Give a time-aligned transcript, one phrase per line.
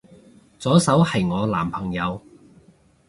[0.57, 2.19] 左手係我男朋友